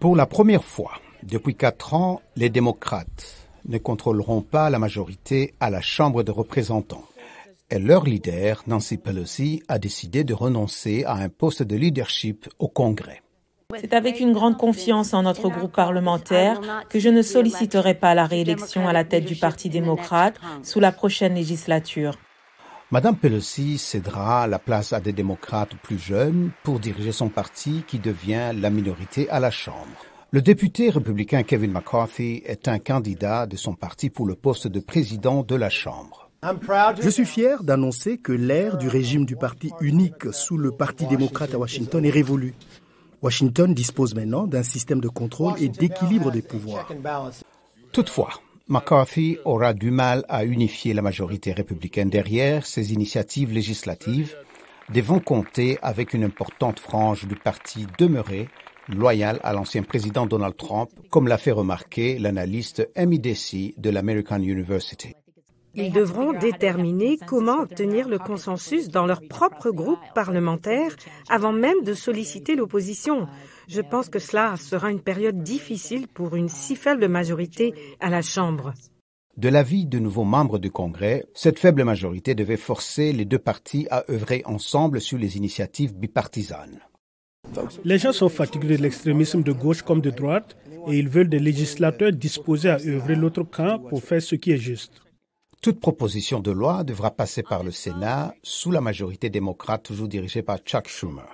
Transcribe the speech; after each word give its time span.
Pour 0.00 0.14
la 0.14 0.26
première 0.26 0.62
fois 0.62 0.92
depuis 1.24 1.56
quatre 1.56 1.92
ans, 1.92 2.22
les 2.36 2.50
démocrates 2.50 3.48
ne 3.66 3.78
contrôleront 3.78 4.42
pas 4.42 4.70
la 4.70 4.78
majorité 4.78 5.54
à 5.58 5.70
la 5.70 5.80
Chambre 5.80 6.22
des 6.22 6.30
représentants. 6.30 7.04
Et 7.68 7.80
leur 7.80 8.04
leader, 8.04 8.62
Nancy 8.68 8.96
Pelosi, 8.96 9.60
a 9.66 9.80
décidé 9.80 10.22
de 10.22 10.34
renoncer 10.34 11.02
à 11.04 11.14
un 11.14 11.28
poste 11.28 11.64
de 11.64 11.74
leadership 11.74 12.48
au 12.60 12.68
Congrès. 12.68 13.22
C'est 13.80 13.92
avec 13.92 14.20
une 14.20 14.32
grande 14.32 14.56
confiance 14.56 15.12
en 15.14 15.24
notre 15.24 15.48
groupe 15.48 15.74
parlementaire 15.74 16.60
que 16.88 17.00
je 17.00 17.08
ne 17.08 17.20
solliciterai 17.20 17.94
pas 17.94 18.14
la 18.14 18.24
réélection 18.24 18.86
à 18.86 18.92
la 18.92 19.04
tête 19.04 19.24
du 19.24 19.34
Parti 19.34 19.68
démocrate 19.68 20.36
sous 20.62 20.78
la 20.78 20.92
prochaine 20.92 21.34
législature. 21.34 22.14
Madame 22.90 23.16
Pelosi 23.16 23.76
cédera 23.76 24.46
la 24.46 24.58
place 24.58 24.94
à 24.94 25.00
des 25.00 25.12
démocrates 25.12 25.74
plus 25.82 25.98
jeunes 25.98 26.52
pour 26.62 26.80
diriger 26.80 27.12
son 27.12 27.28
parti 27.28 27.84
qui 27.86 27.98
devient 27.98 28.52
la 28.54 28.70
minorité 28.70 29.28
à 29.28 29.40
la 29.40 29.50
Chambre. 29.50 30.06
Le 30.30 30.40
député 30.40 30.88
républicain 30.88 31.42
Kevin 31.42 31.70
McCarthy 31.70 32.42
est 32.46 32.66
un 32.66 32.78
candidat 32.78 33.44
de 33.44 33.56
son 33.56 33.74
parti 33.74 34.08
pour 34.08 34.24
le 34.24 34.34
poste 34.36 34.68
de 34.68 34.80
président 34.80 35.42
de 35.42 35.54
la 35.54 35.68
Chambre. 35.68 36.30
Je 37.02 37.10
suis 37.10 37.26
fier 37.26 37.62
d'annoncer 37.62 38.16
que 38.16 38.32
l'ère 38.32 38.78
du 38.78 38.88
régime 38.88 39.26
du 39.26 39.36
parti 39.36 39.70
unique 39.82 40.32
sous 40.32 40.56
le 40.56 40.70
Parti 40.70 41.06
démocrate 41.06 41.52
à 41.52 41.58
Washington 41.58 42.02
est 42.06 42.10
révolue. 42.10 42.54
Washington 43.20 43.74
dispose 43.74 44.14
maintenant 44.14 44.46
d'un 44.46 44.62
système 44.62 45.02
de 45.02 45.08
contrôle 45.08 45.60
et 45.60 45.68
d'équilibre 45.68 46.30
des 46.30 46.40
pouvoirs. 46.40 46.90
Toutefois, 47.92 48.30
McCarthy 48.70 49.38
aura 49.46 49.72
du 49.72 49.90
mal 49.90 50.26
à 50.28 50.44
unifier 50.44 50.92
la 50.92 51.00
majorité 51.00 51.52
républicaine 51.52 52.10
derrière 52.10 52.66
ses 52.66 52.92
initiatives 52.92 53.50
législatives, 53.50 54.36
devant 54.92 55.20
compter 55.20 55.78
avec 55.80 56.12
une 56.12 56.24
importante 56.24 56.78
frange 56.78 57.26
du 57.26 57.34
parti 57.34 57.86
demeuré 57.98 58.46
loyal 58.88 59.40
à 59.42 59.54
l'ancien 59.54 59.82
président 59.82 60.26
Donald 60.26 60.54
Trump, 60.58 60.90
comme 61.08 61.28
l'a 61.28 61.38
fait 61.38 61.50
remarquer 61.50 62.18
l'analyste 62.18 62.86
Amy 62.94 63.18
Deci 63.18 63.72
de 63.78 63.88
l'American 63.88 64.42
University. 64.42 65.14
Ils 65.74 65.92
devront 65.92 66.32
déterminer 66.32 67.18
comment 67.26 67.60
obtenir 67.60 68.08
le 68.08 68.18
consensus 68.18 68.88
dans 68.88 69.06
leur 69.06 69.20
propre 69.28 69.70
groupe 69.70 70.00
parlementaire 70.14 70.96
avant 71.28 71.52
même 71.52 71.82
de 71.84 71.94
solliciter 71.94 72.56
l'opposition. 72.56 73.26
Je 73.68 73.80
pense 73.80 74.08
que 74.08 74.18
cela 74.18 74.56
sera 74.56 74.90
une 74.90 75.02
période 75.02 75.42
difficile 75.42 76.08
pour 76.08 76.36
une 76.36 76.48
si 76.48 76.74
faible 76.74 77.06
majorité 77.08 77.74
à 78.00 78.10
la 78.10 78.22
Chambre. 78.22 78.72
De 79.36 79.48
l'avis 79.48 79.86
de 79.86 80.00
nouveaux 80.00 80.24
membres 80.24 80.58
du 80.58 80.70
Congrès, 80.70 81.24
cette 81.32 81.60
faible 81.60 81.84
majorité 81.84 82.34
devait 82.34 82.56
forcer 82.56 83.12
les 83.12 83.24
deux 83.24 83.38
partis 83.38 83.86
à 83.90 84.04
œuvrer 84.10 84.42
ensemble 84.46 85.00
sur 85.00 85.16
les 85.16 85.36
initiatives 85.36 85.94
bipartisanes. 85.94 86.80
Les 87.84 87.98
gens 87.98 88.12
sont 88.12 88.28
fatigués 88.28 88.76
de 88.76 88.82
l'extrémisme 88.82 89.42
de 89.42 89.52
gauche 89.52 89.82
comme 89.82 90.00
de 90.00 90.10
droite 90.10 90.56
et 90.88 90.98
ils 90.98 91.08
veulent 91.08 91.28
des 91.28 91.38
législateurs 91.38 92.12
disposés 92.12 92.70
à 92.70 92.78
œuvrer 92.84 93.14
l'autre 93.14 93.44
camp 93.44 93.78
pour 93.78 94.02
faire 94.02 94.20
ce 94.22 94.34
qui 94.34 94.50
est 94.50 94.58
juste. 94.58 95.02
Toute 95.60 95.80
proposition 95.80 96.38
de 96.38 96.52
loi 96.52 96.84
devra 96.84 97.10
passer 97.10 97.42
par 97.42 97.64
le 97.64 97.72
Sénat 97.72 98.32
sous 98.44 98.70
la 98.70 98.80
majorité 98.80 99.28
démocrate 99.28 99.82
toujours 99.82 100.06
dirigée 100.06 100.42
par 100.42 100.58
Chuck 100.58 100.86
Schumer. 100.86 101.26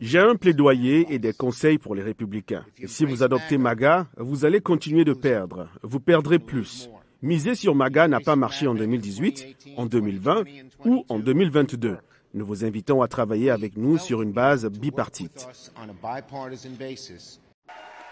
J'ai 0.00 0.18
un 0.18 0.34
plaidoyer 0.34 1.06
et 1.10 1.18
des 1.20 1.32
conseils 1.32 1.78
pour 1.78 1.94
les 1.94 2.02
républicains. 2.02 2.64
si 2.86 3.04
vous 3.04 3.22
adoptez 3.22 3.56
MAGA, 3.56 4.08
vous 4.16 4.44
allez 4.44 4.60
continuer 4.60 5.04
de 5.04 5.12
perdre. 5.12 5.68
Vous 5.82 6.00
perdrez 6.00 6.40
plus. 6.40 6.90
Miser 7.22 7.54
sur 7.54 7.74
MAGA 7.76 8.08
n'a 8.08 8.20
pas 8.20 8.34
marché 8.34 8.66
en 8.66 8.74
2018, 8.74 9.74
en 9.76 9.86
2020 9.86 10.42
ou 10.84 11.04
en 11.08 11.20
2022. 11.20 11.98
Nous 12.34 12.46
vous 12.46 12.64
invitons 12.64 13.02
à 13.02 13.08
travailler 13.08 13.50
avec 13.50 13.76
nous 13.76 13.96
sur 13.96 14.22
une 14.22 14.32
base 14.32 14.66
bipartite. 14.66 15.46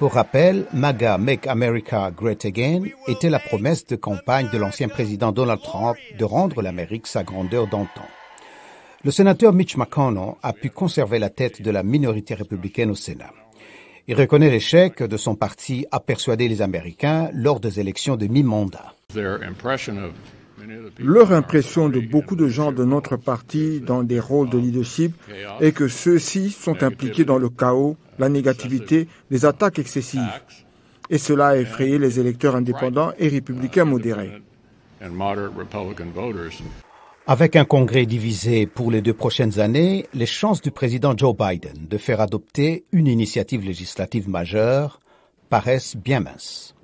Pour 0.01 0.15
rappel, 0.15 0.65
MAGA 0.73 1.19
Make 1.19 1.47
America 1.47 2.11
Great 2.11 2.47
Again 2.47 2.85
était 3.07 3.29
la 3.29 3.39
promesse 3.39 3.87
de 3.87 3.97
campagne 3.97 4.49
de 4.51 4.57
l'ancien 4.57 4.89
président 4.89 5.31
Donald 5.31 5.61
Trump 5.61 5.99
de 6.19 6.25
rendre 6.25 6.63
l'Amérique 6.63 7.07
sa 7.07 7.23
grandeur 7.23 7.67
d'antan. 7.67 8.07
Le 9.05 9.11
sénateur 9.11 9.53
Mitch 9.53 9.77
McConnell 9.77 10.37
a 10.43 10.55
pu 10.55 10.71
conserver 10.71 11.19
la 11.19 11.29
tête 11.29 11.61
de 11.61 11.71
la 11.71 11.83
minorité 11.83 12.33
républicaine 12.33 12.91
au 12.91 12.95
Sénat. 12.95 13.35
Il 14.09 14.15
reconnaît 14.15 14.49
l'échec 14.49 15.03
de 15.03 15.17
son 15.19 15.35
parti 15.35 15.85
à 15.91 16.01
persuader 16.01 16.49
les 16.49 16.63
Américains 16.63 17.29
lors 17.35 17.61
des 17.61 17.79
élections 17.79 18.17
de 18.17 18.27
mi-mandat. 18.27 18.95
Leur 20.99 21.33
impression 21.33 21.89
de 21.89 22.01
beaucoup 22.01 22.37
de 22.37 22.49
gens 22.49 22.73
de 22.73 22.85
notre 22.85 23.17
parti 23.17 23.81
dans 23.81 24.03
des 24.03 24.21
rôles 24.21 24.51
de 24.51 24.59
leadership 24.59 25.15
est 25.61 25.73
que 25.73 25.89
ceux-ci 25.89 26.51
sont 26.51 26.83
impliqués 26.83 27.25
dans 27.25 27.39
le 27.39 27.49
chaos 27.49 27.97
la 28.19 28.29
négativité, 28.29 29.09
les 29.31 29.45
attaques 29.47 29.79
excessives. 29.79 30.21
Et 31.09 31.19
cela 31.19 31.49
a 31.49 31.57
effrayé 31.57 31.99
les 31.99 32.21
électeurs 32.21 32.55
indépendants 32.55 33.13
et 33.19 33.29
républicains 33.29 33.85
modérés. 33.85 34.31
Avec 37.27 37.57
un 37.57 37.65
congrès 37.65 38.07
divisé 38.07 38.67
pour 38.67 38.91
les 38.91 39.03
deux 39.03 39.15
prochaines 39.15 39.59
années, 39.59 40.07
les 40.15 40.27
chances 40.27 40.61
du 40.61 40.71
président 40.71 41.17
Joe 41.17 41.35
Biden 41.37 41.87
de 41.89 41.99
faire 41.99 42.21
adopter 42.21 42.85
une 42.93 43.07
initiative 43.07 43.65
législative 43.65 44.29
majeure 44.29 45.01
paraissent 45.49 45.97
bien 45.97 46.21
minces. 46.21 46.75